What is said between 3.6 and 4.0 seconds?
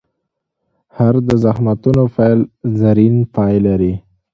لري.